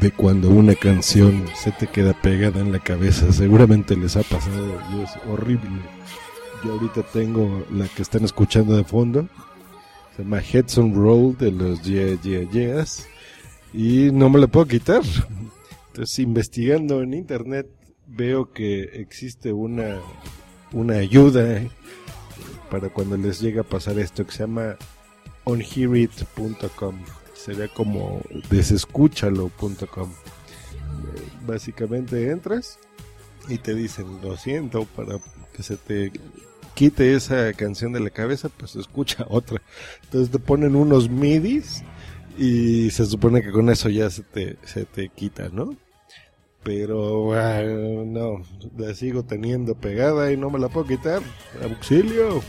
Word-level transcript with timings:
de 0.00 0.10
cuando 0.12 0.48
una 0.48 0.74
canción 0.74 1.44
se 1.54 1.72
te 1.72 1.86
queda 1.86 2.14
pegada 2.14 2.60
en 2.60 2.72
la 2.72 2.78
cabeza. 2.78 3.32
Seguramente 3.32 3.96
les 3.96 4.16
ha 4.16 4.22
pasado 4.22 4.80
y 4.92 5.02
es 5.02 5.10
horrible. 5.28 5.68
Yo 6.64 6.72
ahorita 6.72 7.02
tengo 7.02 7.66
la 7.70 7.86
que 7.88 8.02
están 8.02 8.24
escuchando 8.24 8.76
de 8.76 8.84
fondo. 8.84 9.28
Se 10.16 10.22
llama 10.22 10.40
Heads 10.40 10.78
on 10.78 10.94
Roll 10.94 11.36
de 11.36 11.52
los 11.52 11.82
Yeah 11.82 12.18
Yeah. 12.22 12.84
Y 13.72 14.10
no 14.10 14.30
me 14.30 14.40
la 14.40 14.46
puedo 14.46 14.66
quitar. 14.66 15.02
Entonces, 15.88 16.18
investigando 16.18 17.02
en 17.02 17.14
internet, 17.14 17.68
veo 18.06 18.52
que 18.52 18.82
existe 18.82 19.52
una, 19.52 20.00
una 20.72 20.94
ayuda 20.94 21.62
para 22.70 22.88
cuando 22.88 23.16
les 23.16 23.40
llega 23.40 23.62
a 23.62 23.64
pasar 23.64 23.98
esto 23.98 24.24
que 24.24 24.32
se 24.32 24.40
llama 24.40 24.76
onhearit.com 25.44 26.96
sería 27.44 27.68
como 27.68 28.20
desescúchalo.com. 28.50 30.10
Básicamente 31.46 32.30
entras 32.30 32.78
y 33.48 33.58
te 33.58 33.74
dicen, 33.74 34.20
lo 34.22 34.36
siento, 34.36 34.84
para 34.84 35.18
que 35.54 35.62
se 35.62 35.76
te 35.76 36.12
quite 36.74 37.14
esa 37.14 37.52
canción 37.52 37.92
de 37.92 38.00
la 38.00 38.10
cabeza, 38.10 38.48
pues 38.48 38.76
escucha 38.76 39.26
otra. 39.28 39.60
Entonces 40.04 40.30
te 40.30 40.38
ponen 40.38 40.76
unos 40.76 41.08
midis 41.08 41.82
y 42.38 42.90
se 42.90 43.06
supone 43.06 43.42
que 43.42 43.50
con 43.50 43.68
eso 43.70 43.88
ya 43.88 44.08
se 44.10 44.22
te, 44.22 44.56
se 44.64 44.84
te 44.84 45.08
quita, 45.08 45.48
¿no? 45.50 45.76
Pero 46.62 47.34
no, 48.06 48.42
la 48.76 48.94
sigo 48.94 49.24
teniendo 49.24 49.74
pegada 49.74 50.30
y 50.30 50.36
no 50.36 50.50
me 50.50 50.58
la 50.58 50.68
puedo 50.68 50.86
quitar. 50.86 51.22
Auxilio. 51.62 52.42